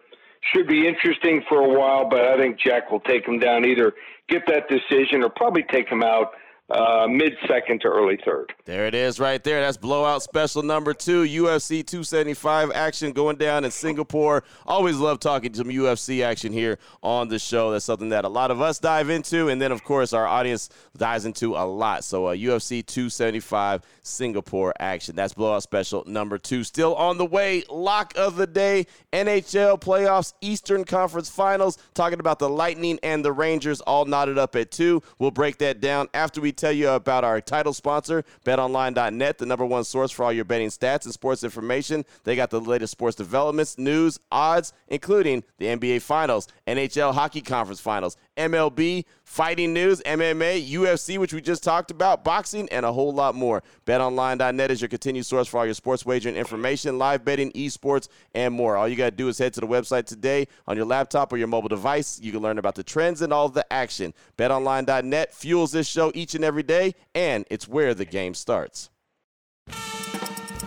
Should 0.54 0.68
be 0.68 0.88
interesting 0.88 1.44
for 1.50 1.60
a 1.60 1.80
while, 1.80 2.08
but 2.08 2.22
I 2.26 2.38
think 2.38 2.60
Jack 2.60 2.92
will 2.92 3.00
take 3.00 3.26
him 3.26 3.40
down 3.40 3.66
either 3.66 3.94
get 4.28 4.44
that 4.48 4.68
decision 4.68 5.24
or 5.24 5.30
probably 5.30 5.64
take 5.64 5.88
him 5.88 6.04
out 6.04 6.32
uh, 6.70 7.08
mid 7.08 7.34
second 7.48 7.80
to 7.82 7.88
early 7.88 8.18
third. 8.26 8.52
There 8.66 8.88
it 8.88 8.96
is 8.96 9.20
right 9.20 9.44
there. 9.44 9.62
That's 9.62 9.78
blowout 9.78 10.24
special 10.24 10.64
number 10.64 10.96
two, 10.96 11.24
UFC 11.24 11.86
275 11.86 12.72
action 12.74 13.12
going 13.12 13.36
down 13.36 13.66
in 13.66 13.72
Singapore. 13.72 14.44
Always 14.66 14.98
love 14.98 15.20
talking 15.20 15.52
to 15.52 15.58
some 15.60 15.68
UFC 15.68 16.24
action 16.24 16.52
here 16.52 16.80
on 17.04 17.28
the 17.28 17.38
show. 17.38 17.72
That's 17.72 17.86
something 17.86 18.10
that 18.10 18.26
a 18.26 18.30
lot 18.30 18.50
of 18.50 18.62
us 18.62 18.80
dive 18.80 19.12
into. 19.12 19.50
And 19.50 19.62
then, 19.62 19.72
of 19.72 19.84
course, 19.84 20.12
our 20.12 20.26
audience 20.26 20.70
dives 20.98 21.26
into 21.26 21.56
a 21.56 21.66
lot. 21.66 22.04
So, 22.04 22.28
uh, 22.28 22.36
UFC 22.36 22.84
275 22.84 23.84
Singapore 24.02 24.74
action. 24.80 25.16
That's 25.16 25.36
blowout 25.36 25.62
special 25.62 26.04
number 26.08 26.40
two. 26.40 26.64
Still 26.64 26.96
on 26.96 27.20
the 27.20 27.26
way. 27.26 27.64
Lock 27.70 28.14
of 28.16 28.38
the 28.38 28.48
day 28.48 28.88
NHL 29.14 29.80
playoffs, 29.80 30.34
Eastern 30.42 30.84
Conference 30.84 31.30
finals. 31.30 31.78
Talking 31.94 32.20
about 32.20 32.40
the 32.40 32.50
Lightning 32.50 33.00
and 33.04 33.24
the 33.24 33.32
Rangers 33.32 33.82
all 33.82 34.06
knotted 34.06 34.40
up 34.40 34.56
at 34.56 34.72
two. 34.72 35.04
We'll 35.20 35.30
break 35.30 35.60
that 35.60 35.80
down 35.80 36.08
after 36.16 36.42
we 36.42 36.55
tell 36.56 36.72
you 36.72 36.90
about 36.90 37.24
our 37.24 37.42
title 37.42 37.74
sponsor, 37.74 38.24
betonline.net, 38.46 39.38
the 39.38 39.46
number 39.46 39.66
one 39.66 39.84
source 39.84 40.12
for 40.12 40.26
all 40.26 40.34
your 40.34 40.46
betting 40.46 40.70
stats 40.70 41.06
and 41.06 41.14
sports 41.14 41.44
information. 41.44 42.06
They 42.24 42.36
got 42.36 42.50
the 42.50 42.62
latest 42.62 42.92
sports 42.92 43.16
developments, 43.16 43.78
news, 43.78 44.20
odds, 44.32 44.74
including 44.88 45.44
the 45.58 45.68
NBA 45.68 46.02
Finals, 46.02 46.48
NHL 46.68 47.14
Hockey 47.14 47.42
Conference 47.42 47.80
Finals, 47.80 48.18
MLB, 48.38 49.06
fighting 49.24 49.74
news, 49.74 50.02
MMA, 50.06 50.70
UFC, 50.70 51.18
which 51.18 51.34
we 51.34 51.42
just 51.42 51.64
talked 51.64 51.92
about, 51.92 52.24
boxing, 52.24 52.68
and 52.70 52.86
a 52.86 52.92
whole 52.92 53.14
lot 53.14 53.36
more. 53.36 53.64
BetOnline.net 53.86 54.72
is 54.72 54.82
your 54.82 54.90
continued 54.90 55.26
source 55.26 55.48
for 55.48 55.60
all 55.60 55.66
your 55.66 55.74
sports 55.74 56.06
wagering 56.06 56.36
information, 56.36 56.98
live 56.98 57.24
betting, 57.24 57.52
esports, 57.54 58.08
and 58.34 58.54
more. 58.54 58.78
All 58.78 58.88
you 58.88 58.96
got 58.96 59.12
to 59.12 59.16
do 59.16 59.28
is 59.28 59.38
head 59.38 59.54
to 59.54 59.62
the 59.62 59.68
website 59.68 60.06
today 60.06 60.48
on 60.68 60.76
your 60.76 60.86
laptop 60.86 61.32
or 61.32 61.38
your 61.38 61.48
mobile 61.48 61.70
device. 61.70 62.20
You 62.22 62.32
can 62.32 62.42
learn 62.42 62.58
about 62.58 62.76
the 62.76 62.84
trends 62.84 63.22
and 63.22 63.32
all 63.32 63.50
the 63.50 63.72
action. 63.72 64.14
BetOnline.net 64.38 65.34
fuels 65.34 65.72
this 65.72 65.88
show 65.88 66.12
each 66.14 66.36
and 66.36 66.44
every 66.44 66.64
day, 66.64 66.96
and 67.14 67.46
it's 67.50 67.68
where 67.68 67.94
the 67.94 68.06
game 68.06 68.34
starts. 68.34 68.90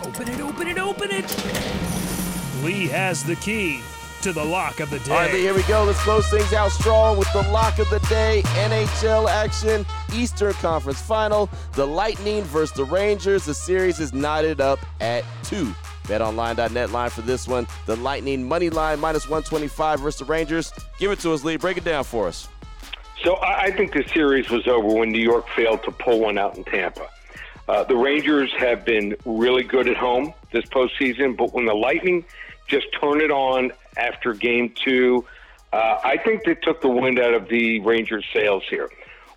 Open 0.02 0.28
it, 0.28 0.40
open 0.40 0.68
it, 0.68 0.78
open 0.78 1.10
it. 1.10 1.24
Lee 2.64 2.88
has 2.88 3.22
the 3.22 3.36
key 3.36 3.80
to 4.22 4.32
the 4.32 4.44
lock 4.44 4.80
of 4.80 4.90
the 4.90 4.98
day. 5.00 5.12
All 5.12 5.18
right, 5.18 5.32
Lee, 5.32 5.40
here 5.40 5.54
we 5.54 5.62
go. 5.64 5.84
Let's 5.84 6.00
close 6.00 6.28
things 6.28 6.52
out 6.52 6.70
strong 6.72 7.18
with 7.18 7.32
the 7.32 7.42
lock 7.50 7.78
of 7.78 7.88
the 7.90 8.00
day. 8.08 8.42
NHL 8.44 9.28
action, 9.28 9.86
Eastern 10.14 10.52
Conference 10.54 11.00
Final. 11.00 11.48
The 11.74 11.86
Lightning 11.86 12.42
versus 12.44 12.76
the 12.76 12.84
Rangers. 12.84 13.44
The 13.44 13.54
series 13.54 14.00
is 14.00 14.12
knotted 14.12 14.60
up 14.60 14.78
at 15.00 15.24
two. 15.44 15.74
BetOnline.net 16.04 16.90
line 16.90 17.10
for 17.10 17.22
this 17.22 17.46
one. 17.46 17.66
The 17.86 17.96
Lightning 17.96 18.48
money 18.48 18.70
line 18.70 18.98
minus 18.98 19.28
125 19.28 20.00
versus 20.00 20.18
the 20.20 20.24
Rangers. 20.24 20.72
Give 20.98 21.10
it 21.10 21.20
to 21.20 21.32
us, 21.32 21.44
Lee. 21.44 21.56
Break 21.56 21.76
it 21.76 21.84
down 21.84 22.04
for 22.04 22.26
us. 22.26 22.48
So 23.22 23.36
I 23.42 23.70
think 23.72 23.92
the 23.92 24.04
series 24.14 24.48
was 24.48 24.66
over 24.66 24.86
when 24.86 25.10
New 25.10 25.22
York 25.22 25.46
failed 25.54 25.82
to 25.84 25.90
pull 25.90 26.20
one 26.20 26.38
out 26.38 26.56
in 26.56 26.64
Tampa. 26.64 27.08
Uh, 27.68 27.84
the 27.84 27.96
Rangers 27.96 28.50
have 28.58 28.84
been 28.84 29.14
really 29.26 29.62
good 29.62 29.88
at 29.88 29.96
home 29.96 30.32
this 30.52 30.64
postseason, 30.66 31.36
but 31.36 31.52
when 31.52 31.66
the 31.66 31.74
Lightning 31.74 32.24
just 32.68 32.86
turn 33.00 33.20
it 33.20 33.30
on 33.30 33.72
after 33.98 34.32
game 34.34 34.72
two, 34.74 35.24
uh, 35.72 35.98
I 36.02 36.16
think 36.24 36.44
they 36.44 36.54
took 36.54 36.80
the 36.80 36.88
wind 36.88 37.18
out 37.18 37.34
of 37.34 37.48
the 37.48 37.80
Rangers' 37.80 38.24
sails 38.32 38.62
here. 38.70 38.88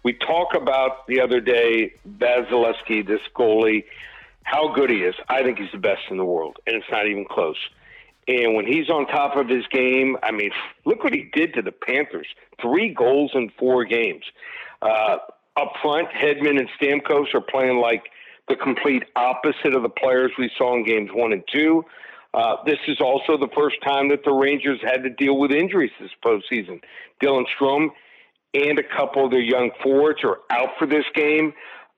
We 0.03 0.13
talk 0.13 0.55
about 0.55 1.05
the 1.07 1.21
other 1.21 1.41
day 1.41 1.93
Vasilevskiy, 2.07 3.05
this 3.05 3.21
goalie, 3.35 3.83
how 4.43 4.73
good 4.73 4.89
he 4.89 5.03
is. 5.03 5.15
I 5.29 5.43
think 5.43 5.59
he's 5.59 5.71
the 5.71 5.77
best 5.77 6.01
in 6.09 6.17
the 6.17 6.25
world, 6.25 6.57
and 6.65 6.75
it's 6.75 6.89
not 6.91 7.07
even 7.07 7.25
close. 7.25 7.57
And 8.27 8.55
when 8.55 8.65
he's 8.65 8.89
on 8.89 9.07
top 9.07 9.35
of 9.35 9.49
his 9.49 9.65
game, 9.67 10.17
I 10.23 10.31
mean, 10.31 10.51
look 10.85 11.03
what 11.03 11.13
he 11.13 11.29
did 11.33 11.53
to 11.55 11.61
the 11.61 11.71
Panthers 11.71 12.27
three 12.61 12.93
goals 12.93 13.31
in 13.33 13.51
four 13.57 13.83
games. 13.83 14.23
Uh, 14.81 15.17
up 15.57 15.73
front, 15.81 16.09
Hedman 16.09 16.59
and 16.59 16.69
Stamkos 16.79 17.33
are 17.33 17.41
playing 17.41 17.77
like 17.77 18.03
the 18.47 18.55
complete 18.55 19.03
opposite 19.15 19.75
of 19.75 19.83
the 19.83 19.89
players 19.89 20.31
we 20.37 20.49
saw 20.57 20.75
in 20.75 20.85
games 20.85 21.09
one 21.13 21.33
and 21.33 21.43
two. 21.51 21.83
Uh, 22.33 22.55
this 22.65 22.79
is 22.87 22.97
also 23.01 23.37
the 23.37 23.49
first 23.55 23.75
time 23.83 24.09
that 24.09 24.23
the 24.23 24.31
Rangers 24.31 24.79
had 24.83 25.03
to 25.03 25.09
deal 25.09 25.37
with 25.37 25.51
injuries 25.51 25.91
this 25.99 26.11
postseason. 26.25 26.81
Dylan 27.21 27.45
Strome 27.59 27.89
and 28.53 28.79
a 28.79 28.83
couple 28.83 29.25
of 29.25 29.31
their 29.31 29.41
young 29.41 29.71
forwards 29.83 30.19
are 30.23 30.39
out 30.49 30.69
for 30.79 30.87
this 30.87 31.05
game. 31.13 31.53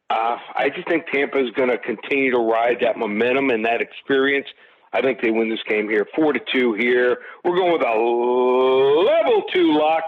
Uh, 0.10 0.38
I 0.56 0.70
just 0.70 0.88
think 0.88 1.06
Tampa 1.12 1.40
is 1.40 1.52
going 1.52 1.70
to 1.70 1.78
continue 1.78 2.32
to 2.32 2.40
ride 2.40 2.78
that 2.82 2.98
momentum 2.98 3.50
and 3.50 3.66
that 3.66 3.82
experience. 3.82 4.48
I 4.92 5.02
think 5.02 5.22
they 5.22 5.32
win 5.32 5.50
this 5.50 5.64
game 5.68 5.90
here, 5.90 6.06
four 6.16 6.34
to 6.34 6.40
two 6.54 6.74
here. 6.74 7.18
We're 7.44 7.56
going 7.56 7.74
with 7.74 7.82
a 7.82 7.98
level 7.98 9.44
two 9.54 9.74
lock. 9.78 10.04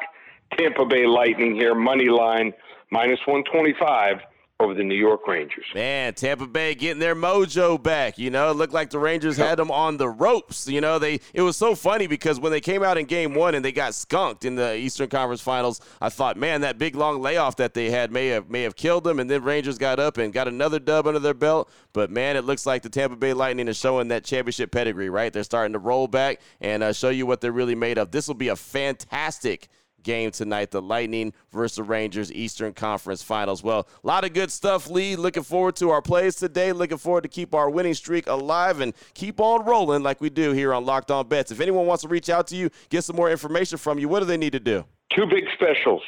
Tampa 0.58 0.86
Bay 0.86 1.06
Lightning 1.08 1.56
here, 1.56 1.74
money 1.74 2.08
line 2.08 2.54
minus 2.92 3.20
one 3.26 3.44
twenty 3.52 3.74
five 3.80 4.18
over 4.60 4.74
the 4.74 4.84
New 4.84 4.96
York 4.96 5.28
Rangers. 5.28 5.66
Man, 5.74 6.14
Tampa 6.14 6.48
Bay 6.48 6.76
getting 6.76 7.00
their 7.00 7.16
mojo 7.16 7.82
back. 7.82 8.18
You 8.18 8.30
know, 8.30 8.52
it 8.52 8.54
looked 8.54 8.74
like 8.74 8.90
the 8.90 9.00
Rangers 9.00 9.36
had 9.36 9.60
them 9.60 9.70
on 9.70 9.98
the 9.98 10.08
ropes. 10.08 10.68
You 10.68 10.80
know, 10.80 10.98
they 10.98 11.20
it 11.34 11.42
was 11.42 11.58
so 11.58 11.76
funny 11.76 12.08
because 12.08 12.40
when 12.40 12.54
they 12.54 12.62
came 12.62 12.82
out 12.82 12.98
in 12.98 13.06
game 13.06 13.34
one 13.34 13.54
and 13.54 13.66
they 13.66 13.74
got 13.74 13.94
skunked 13.94 14.46
in 14.46 14.56
the 14.56 14.78
Eastern 14.78 15.10
Conference 15.10 15.42
Finals, 15.42 15.82
I 16.00 16.08
thought, 16.08 16.38
man, 16.38 16.62
that 16.62 16.78
big 16.78 16.96
long 16.96 17.22
layoff 17.22 17.58
that 17.58 17.74
they 17.74 17.90
had 17.90 18.12
may 18.12 18.28
have 18.28 18.50
may 18.50 18.62
have 18.62 18.78
killed 18.78 19.04
them. 19.04 19.20
And 19.20 19.30
then 19.30 19.44
Rangers 19.44 19.78
got 19.78 20.00
up 20.00 20.18
and 20.18 20.32
got 20.32 20.48
another 20.48 20.80
dub 20.80 21.06
under 21.06 21.20
their 21.20 21.34
belt. 21.34 21.70
But 21.92 22.10
man, 22.10 22.38
it 22.38 22.46
looks 22.46 22.66
like 22.66 22.82
the 22.82 22.90
Tampa 22.90 23.18
Bay 23.18 23.34
Lightning 23.34 23.68
is 23.68 23.78
showing 23.78 24.08
that 24.08 24.24
championship 24.24 24.72
pedigree. 24.72 25.10
Right, 25.10 25.34
they're 25.34 25.44
starting 25.44 25.74
to 25.74 25.80
roll 25.80 26.08
back 26.08 26.40
and 26.62 26.82
uh, 26.82 26.94
show 26.94 27.10
you 27.10 27.26
what 27.26 27.42
they're 27.42 27.52
really 27.52 27.76
made 27.76 27.98
of. 27.98 28.12
This 28.12 28.28
will 28.28 28.36
be 28.36 28.48
a 28.48 28.56
fantastic 28.56 29.68
game 30.06 30.32
tonight 30.32 30.72
the 30.72 30.82
Lightning 30.82 31.34
versus 31.52 31.76
the 31.76 31.84
Rangers 31.84 32.32
Eastern 32.32 32.72
Conference 32.72 33.22
Finals. 33.22 33.62
Well, 33.62 33.88
a 34.04 34.08
lot 34.08 34.24
of 34.24 34.32
good 34.32 34.52
stuff, 34.52 34.90
Lee. 34.90 35.18
Looking 35.18 35.44
forward 35.44 35.76
to 35.78 35.90
our 35.90 36.02
plays 36.02 36.36
today. 36.36 36.72
Looking 36.72 36.98
forward 36.98 37.24
to 37.24 37.28
keep 37.28 37.54
our 37.54 37.70
winning 37.70 37.96
streak 37.96 38.28
alive 38.28 38.80
and 38.80 38.94
keep 39.14 39.42
on 39.42 39.66
rolling 39.66 40.04
like 40.04 40.22
we 40.22 40.30
do 40.30 40.54
here 40.54 40.74
on 40.74 40.86
Locked 40.86 41.12
On 41.12 41.28
Bets. 41.28 41.52
If 41.52 41.60
anyone 41.60 41.86
wants 41.88 42.04
to 42.04 42.08
reach 42.08 42.30
out 42.30 42.48
to 42.48 42.56
you, 42.56 42.70
get 42.90 43.04
some 43.04 43.18
more 43.18 43.30
information 43.30 43.78
from 43.78 44.00
you, 44.00 44.08
what 44.08 44.20
do 44.22 44.26
they 44.26 44.38
need 44.38 44.54
to 44.54 44.60
do? 44.60 44.86
Two 45.14 45.26
big 45.26 45.44
specials. 45.54 46.04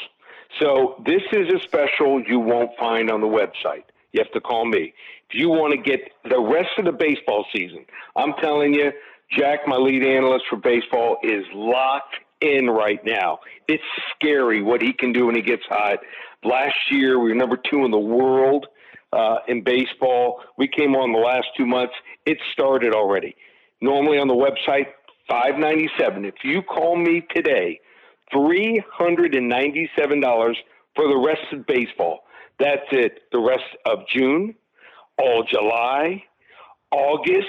So, 0.61 1.03
this 1.05 1.21
is 1.33 1.47
a 1.53 1.59
special 1.63 2.23
you 2.25 2.39
won't 2.39 2.71
find 2.79 3.11
on 3.11 3.19
the 3.19 3.27
website. 3.27 3.83
You 4.13 4.23
have 4.23 4.31
to 4.31 4.39
call 4.39 4.65
me. 4.65 4.93
If 5.29 5.37
you 5.37 5.49
want 5.49 5.73
to 5.73 5.77
get 5.77 5.99
the 6.23 6.39
rest 6.39 6.69
of 6.77 6.85
the 6.85 6.93
baseball 6.93 7.45
season, 7.53 7.85
I'm 8.15 8.33
telling 8.41 8.73
you, 8.73 8.91
Jack, 9.37 9.67
my 9.67 9.75
lead 9.75 10.03
analyst 10.03 10.45
for 10.49 10.55
baseball, 10.55 11.17
is 11.21 11.43
locked 11.53 12.15
in 12.41 12.67
right 12.69 12.99
now. 13.05 13.39
It's 13.67 13.83
scary 14.15 14.61
what 14.61 14.81
he 14.81 14.93
can 14.93 15.13
do 15.13 15.25
when 15.27 15.35
he 15.35 15.41
gets 15.41 15.63
hot. 15.67 15.99
Last 16.43 16.75
year, 16.91 17.19
we 17.19 17.29
were 17.29 17.35
number 17.35 17.57
two 17.57 17.85
in 17.85 17.91
the 17.91 17.99
world 17.99 18.67
uh, 19.13 19.37
in 19.47 19.63
baseball. 19.63 20.41
We 20.57 20.67
came 20.67 20.95
on 20.95 21.11
the 21.11 21.19
last 21.19 21.47
two 21.57 21.65
months. 21.65 21.93
It 22.25 22.37
started 22.53 22.93
already. 22.93 23.35
Normally 23.81 24.17
on 24.19 24.27
the 24.27 24.33
website, 24.35 24.87
five 25.29 25.57
ninety 25.57 25.89
seven. 25.99 26.25
If 26.25 26.35
you 26.43 26.61
call 26.61 26.95
me 26.95 27.25
today, 27.35 27.79
three 28.31 28.83
hundred 28.91 29.35
and 29.35 29.47
ninety 29.47 29.89
seven 29.97 30.19
dollars 30.19 30.57
for 30.95 31.07
the 31.07 31.17
rest 31.17 31.53
of 31.53 31.65
baseball. 31.65 32.21
That's 32.59 32.87
it. 32.91 33.19
The 33.31 33.39
rest 33.39 33.65
of 33.85 33.99
June, 34.11 34.55
all 35.19 35.43
July, 35.49 36.23
August, 36.91 37.47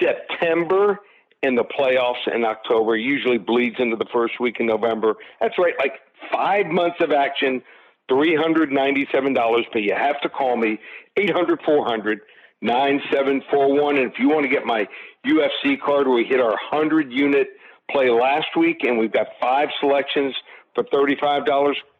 September, 0.00 0.98
in 1.42 1.54
the 1.54 1.64
playoffs 1.64 2.26
in 2.34 2.44
October, 2.44 2.96
usually 2.96 3.38
bleeds 3.38 3.76
into 3.78 3.96
the 3.96 4.06
first 4.12 4.40
week 4.40 4.56
in 4.60 4.66
November. 4.66 5.14
That's 5.40 5.58
right, 5.58 5.74
like 5.78 5.94
five 6.32 6.66
months 6.66 6.96
of 7.00 7.12
action, 7.12 7.62
$397, 8.10 9.64
but 9.72 9.82
you 9.82 9.94
have 9.94 10.20
to 10.20 10.28
call 10.28 10.56
me 10.56 10.78
800 11.16 11.60
400 11.64 12.20
9741. 12.62 13.96
And 13.96 14.12
if 14.12 14.18
you 14.18 14.28
want 14.28 14.42
to 14.42 14.48
get 14.48 14.64
my 14.64 14.86
UFC 15.26 15.80
card, 15.80 16.08
we 16.08 16.24
hit 16.24 16.40
our 16.40 16.56
100 16.70 17.10
unit 17.12 17.48
play 17.90 18.10
last 18.10 18.48
week, 18.56 18.84
and 18.84 18.98
we've 18.98 19.12
got 19.12 19.28
five 19.40 19.68
selections 19.80 20.34
for 20.74 20.84
$35, 20.84 21.46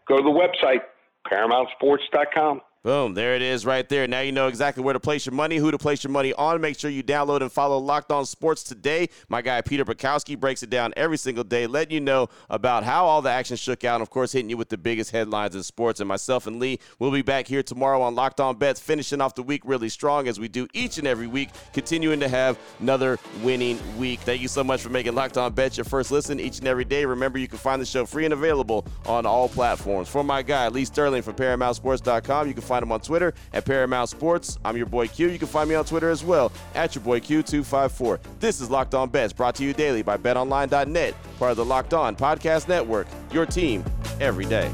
go 0.07 0.17
to 0.17 0.23
the 0.23 0.29
website, 0.29 0.81
ParamountSports.com. 1.27 2.61
Boom, 2.83 3.13
there 3.13 3.35
it 3.35 3.43
is 3.43 3.67
right 3.67 3.87
there. 3.91 4.09
Now 4.09 4.21
you 4.21 4.33
know 4.33 4.49
exactly 4.49 4.83
where 4.83 4.95
to 4.95 5.01
place 5.01 5.27
your 5.27 5.35
money, 5.35 5.59
who 5.59 5.71
to 5.71 5.77
place 5.77 6.03
your 6.03 6.11
money 6.11 6.33
on. 6.33 6.63
Make 6.63 6.79
sure 6.79 6.91
you 6.91 7.03
download 7.03 7.43
and 7.43 7.53
follow 7.53 7.77
Locked 7.77 8.11
On 8.11 8.25
Sports 8.25 8.63
today. 8.63 9.11
My 9.29 9.43
guy 9.43 9.61
Peter 9.61 9.85
Bukowski 9.85 10.41
breaks 10.41 10.63
it 10.63 10.71
down 10.71 10.95
every 10.97 11.19
single 11.19 11.45
day, 11.45 11.67
letting 11.67 11.93
you 11.93 12.01
know 12.01 12.29
about 12.49 12.85
how 12.85 13.05
all 13.05 13.21
the 13.21 13.29
action 13.29 13.59
shook 13.59 13.85
out, 13.85 13.97
and 13.97 14.03
of 14.03 14.09
course, 14.09 14.33
hitting 14.33 14.49
you 14.49 14.57
with 14.57 14.71
the 14.71 14.79
biggest 14.79 15.11
headlines 15.11 15.55
in 15.55 15.63
sports. 15.63 16.01
And 16.01 16.09
myself 16.09 16.47
and 16.47 16.59
Lee 16.59 16.79
will 16.99 17.11
be 17.11 17.21
back 17.21 17.47
here 17.47 17.63
tomorrow 17.63 18.01
on 18.01 18.15
Locked 18.15 18.41
On 18.41 18.57
Bets, 18.57 18.81
finishing 18.81 19.21
off 19.21 19.35
the 19.35 19.43
week 19.43 19.61
really 19.67 19.91
strong 19.91 20.27
as 20.27 20.41
we 20.41 20.49
do 20.49 20.67
each 20.73 20.97
and 20.97 21.07
every 21.07 21.27
week, 21.27 21.51
continuing 21.75 22.21
to 22.21 22.29
have 22.29 22.59
another 22.81 23.19
winning 23.43 23.79
week. 23.99 24.21
Thank 24.21 24.41
you 24.41 24.49
so 24.49 24.65
much 24.65 24.81
for 24.81 24.89
making 24.89 25.15
Locked 25.15 25.37
On 25.37 25.53
Bets 25.53 25.77
your 25.77 25.85
first 25.85 26.11
listen 26.11 26.41
each 26.41 26.61
and 26.61 26.67
every 26.67 26.87
day. 26.87 27.05
Remember, 27.05 27.39
you 27.39 27.47
can 27.47 27.59
find 27.59 27.83
the 27.83 27.85
show 27.85 28.07
free 28.07 28.25
and 28.25 28.33
available 28.33 28.87
on 29.05 29.27
all 29.27 29.51
platforms. 29.51 30.09
For 30.09 30.25
my 30.25 30.41
guy, 30.41 30.69
Lee 30.69 30.87
Sterling 30.87 31.21
from 31.21 31.35
ParamountSports.com, 31.35 32.49
you 32.49 32.55
can 32.55 32.70
find 32.71 32.85
him 32.85 32.93
on 32.93 33.00
Twitter 33.00 33.35
at 33.53 33.65
Paramount 33.65 34.09
Sports. 34.09 34.57
I'm 34.65 34.77
your 34.77 34.87
boy 34.87 35.09
Q. 35.09 35.29
You 35.29 35.41
can 35.41 35.49
find 35.49 35.69
me 35.69 35.75
on 35.75 35.85
Twitter 35.85 36.09
as 36.09 36.23
well 36.23 36.53
at 36.77 36.95
your 36.95 37.03
boy 37.03 37.19
Q254. 37.19 38.21
This 38.39 38.61
is 38.61 38.71
Locked 38.71 38.95
On 38.95 39.09
Bets, 39.09 39.33
brought 39.33 39.57
to 39.57 39.65
you 39.65 39.73
daily 39.73 40.03
by 40.03 40.17
BetOnline.net, 40.17 41.15
part 41.39 41.50
of 41.50 41.57
the 41.57 41.65
Locked 41.65 41.95
On 41.95 42.15
Podcast 42.15 42.69
Network. 42.69 43.09
Your 43.33 43.45
team 43.45 43.85
every 44.21 44.47
day. 44.47 44.71